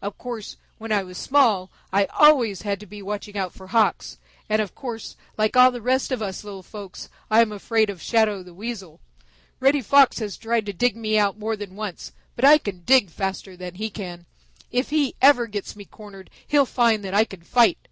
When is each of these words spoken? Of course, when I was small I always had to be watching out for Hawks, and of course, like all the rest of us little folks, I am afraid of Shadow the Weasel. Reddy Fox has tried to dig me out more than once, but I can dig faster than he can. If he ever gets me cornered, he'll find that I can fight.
Of 0.00 0.16
course, 0.18 0.56
when 0.78 0.92
I 0.92 1.02
was 1.02 1.18
small 1.18 1.68
I 1.92 2.04
always 2.04 2.62
had 2.62 2.78
to 2.78 2.86
be 2.86 3.02
watching 3.02 3.36
out 3.36 3.52
for 3.52 3.66
Hawks, 3.66 4.18
and 4.48 4.62
of 4.62 4.72
course, 4.72 5.16
like 5.36 5.56
all 5.56 5.72
the 5.72 5.82
rest 5.82 6.12
of 6.12 6.22
us 6.22 6.44
little 6.44 6.62
folks, 6.62 7.08
I 7.28 7.40
am 7.42 7.50
afraid 7.50 7.90
of 7.90 8.00
Shadow 8.00 8.44
the 8.44 8.54
Weasel. 8.54 9.00
Reddy 9.58 9.80
Fox 9.82 10.20
has 10.20 10.36
tried 10.36 10.66
to 10.66 10.72
dig 10.72 10.94
me 10.96 11.18
out 11.18 11.40
more 11.40 11.56
than 11.56 11.74
once, 11.74 12.12
but 12.36 12.44
I 12.44 12.56
can 12.58 12.84
dig 12.84 13.10
faster 13.10 13.56
than 13.56 13.74
he 13.74 13.90
can. 13.90 14.26
If 14.70 14.90
he 14.90 15.16
ever 15.20 15.48
gets 15.48 15.74
me 15.74 15.84
cornered, 15.86 16.30
he'll 16.46 16.66
find 16.66 17.02
that 17.04 17.12
I 17.14 17.24
can 17.24 17.42
fight. 17.42 17.88